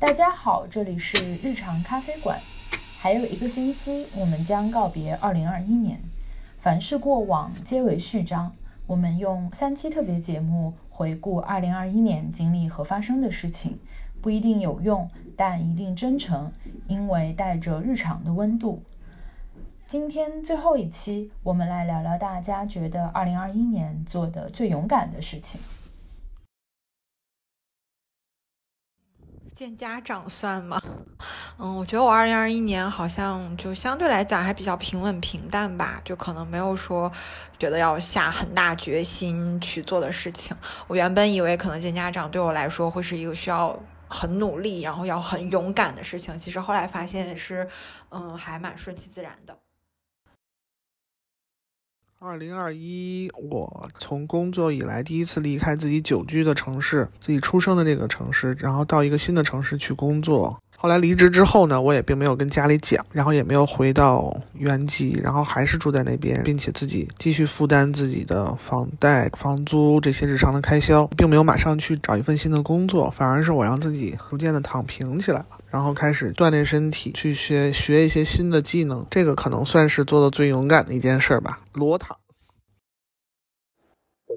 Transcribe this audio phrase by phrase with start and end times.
[0.00, 2.40] 大家好，这里是日常咖啡馆。
[2.98, 6.00] 还有一个星期，我们将告别2021年。
[6.58, 8.50] 凡是过往，皆为序章。
[8.86, 13.78] 我们用三期特别节目回顾2021年经历和发生的事情，
[14.22, 15.06] 不一定有用，
[15.36, 16.50] 但一定真诚，
[16.88, 18.82] 因为带着日常的温度。
[19.86, 25.60] 今天最后一期，我们来聊聊大家觉得2021年做的最勇敢的事情。
[29.60, 30.80] 见家长算吗？
[31.58, 37.12] 嗯，我觉得我二零二一年好像就相对来讲还比较平稳平淡吧，就可能没有说
[37.58, 40.56] 觉得要下很大决心去做的事情。
[40.86, 43.78] 我原本以为可能见家长对我来说会是一个需要
[44.08, 47.68] 很努力，然后要很勇敢的事情，其实后来发现是，
[48.08, 49.54] 嗯，还蛮顺其自然的。
[52.22, 60.62] 二零二一，我从工作以来第一次离开自己久居的城市，自己出生的这个城市，然后到一个新的城市去工作。
[60.82, 75.46] 后来离职之后呢，我也并没有跟家里讲，然后也没有回到原籍，然后还是住在那边，并且自己继续负担自己的房贷、房租这些日常的开销，并没有马上去找一份新的工作，反而是我让自己逐渐的躺平起来了。
[75.68, 81.60] 然后开始锻炼身体，去学学一些新的技能，这个可能算是做的最勇敢的一件事儿吧。
[81.74, 82.16] 裸躺。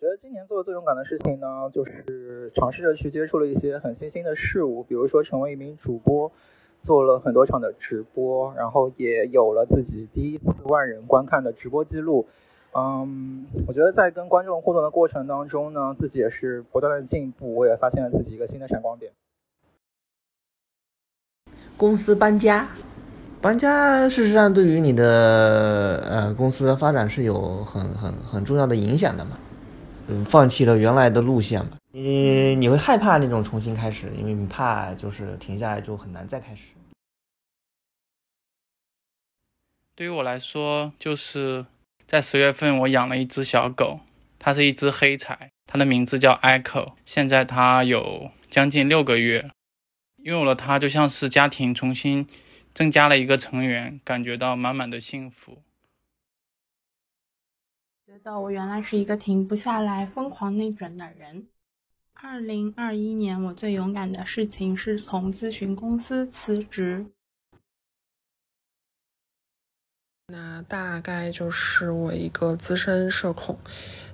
[0.00, 6.30] 觉得今年做的最勇敢的事情呢，就是尝试着去接触了一些很新兴的事物，比如说成为一名主播，
[6.80, 12.28] 做了很多场的直播，然后也有了自己第一次万人观看的直播记录。
[12.76, 19.10] 嗯，我觉得在跟观众互动的过程当中呢，自己也是不断的进步，我也发现了自己一个新的闪光点。
[21.76, 22.68] 公司搬家，
[23.40, 29.36] 搬家事实上对于你的呃公司的发展是有很很很重要的影响的嘛。
[30.08, 36.68] 嗯，放弃了原来的路线吧，你你会害怕那种重新开始，因为你怕就是停下来就很难再开始。
[39.94, 41.66] 对于我来说，就是
[42.06, 44.00] 在十月份我养了一只小狗，
[44.38, 49.50] 它是一只黑柴，它的名字叫 Echo，现在它有将近六个月。
[50.22, 52.26] 拥有了它，就像是家庭重新
[52.72, 55.62] 增加了一个成员，感觉到满满的幸福。
[58.08, 61.46] 觉得我原来是一个停不下来、疯狂内卷的人。
[62.14, 67.04] 二零二一年，我最勇敢的事情是从咨询公司辞职。
[70.28, 73.58] 那大概就是我一个资深社恐，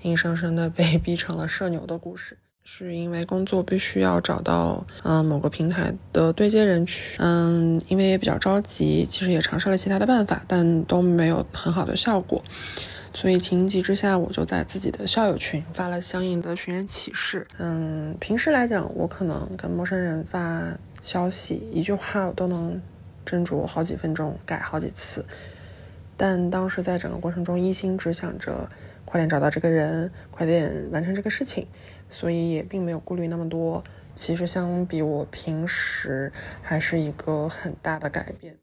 [0.00, 2.38] 硬生生的被 逼成了社牛的故事。
[2.64, 12.42] 是因为工作必须要找到嗯某个平台的对接人群，嗯，因为也比较着急，其实也尝试了其他的办法，但都没有很好的效果，
[13.14, 17.46] 所以情急之下，我就在自己的校友群发了相应的寻人启事。
[17.58, 22.80] 嗯，平时来讲，我可能跟陌生人发消息，一句话我都能
[23.26, 25.24] 斟酌好几分钟，改好几次，
[26.16, 28.68] 但当时在整个过程中，一心只想着
[29.04, 31.66] 快点找到这个人，快点完成这个事情。
[32.08, 33.82] 所以也并没有顾虑那么多，
[34.14, 36.30] 其实相比我平时
[36.60, 38.58] 还是一个很大的改变。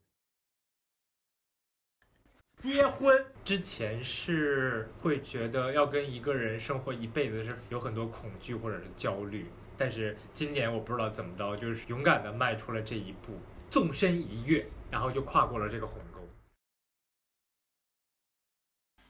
[2.59, 13.33] 结婚之前是会觉得要跟一个人生活一辈子是有很多恐惧或者是焦虑，但是今年我不知道怎么着，就是勇敢的迈出了这一步，
[13.71, 16.19] 纵身一跃，然后就跨过了这个鸿沟。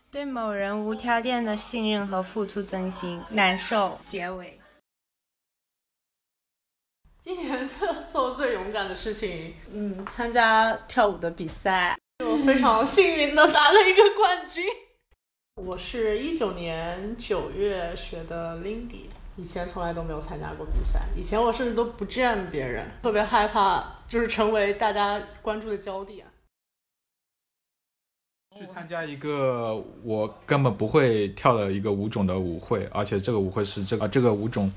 [0.09, 3.99] 对某人无条件的信任和付出真心，难受。
[4.07, 4.57] 结尾。
[7.19, 14.65] 今年做做最勇敢的事情，嗯，参加跳舞的比赛，就非常幸运的拿了一个冠军。
[15.55, 19.05] 我是一九年九月学的 Lindy，
[19.37, 26.25] 以前从来都没有参加过比赛，以前我甚至都不见别人，特别害怕就是成为大家关注的焦点。
[28.57, 29.73] 去参加一个
[30.03, 34.69] 我根本不会跳的一个舞种的舞会，而且这个舞会是这个这个舞种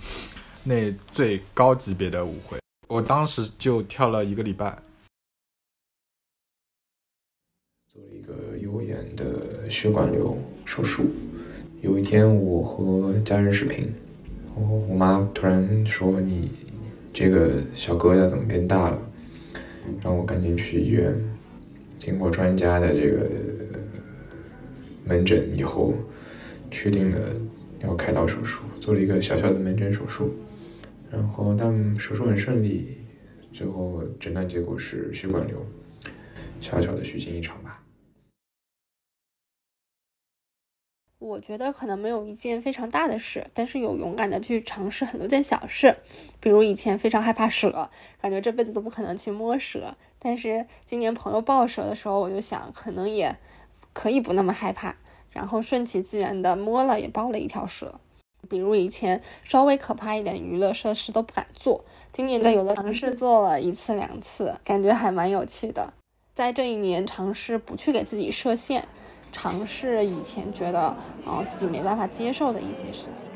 [0.63, 2.61] 内最高级别的舞会。
[2.87, 4.77] 我当时就跳了一个礼拜，
[7.95, 11.11] 做了一个右眼的血管瘤手术。
[11.83, 13.93] 有一天，我和家人视频，
[14.55, 16.51] 我我妈突然说：“你
[17.13, 19.03] 这个小疙瘩怎么变大了？”
[20.03, 21.15] 让我赶紧去医院。
[21.99, 23.31] 经过专家的这个
[25.05, 25.93] 门诊以后，
[26.71, 27.19] 确定了
[27.83, 30.33] 要开刀手术，做了一个小小的门诊手术，
[31.11, 32.97] 然后但手术很顺利，
[33.53, 35.63] 最后诊断结果是血管瘤，
[36.63, 37.72] 小小的虚惊一场吧。
[41.23, 45.97] 我觉得可能没有一件非常大的事，但是有勇敢的去尝试很多件小事，
[46.41, 47.89] 比如以前非常害怕蛇，
[48.21, 53.37] 感觉这辈子都不可能去摸蛇，但是今年朋友抱蛇的时候，我就想可能也
[53.93, 54.97] 可以不那么害怕，
[55.31, 58.01] 然后顺其自然的摸了也抱了一条蛇。
[58.49, 65.95] 比如以前稍微可怕一点娱乐设施都不敢做，今年在有的尝试做了一次两次，感觉还蛮有趣的。
[66.35, 68.89] 在这一年尝试不去给自己设限。
[69.33, 70.95] 尝试以前觉得，
[71.25, 73.27] 呃，自己没办法接受的一些事情。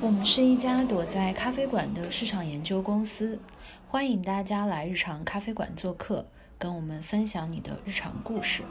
[0.00, 3.38] 我们是一家躲在咖啡馆的市场研究公司，
[3.86, 6.26] 欢迎大家来日常咖啡馆做客，
[6.58, 8.62] 跟我们分享你的日常故事。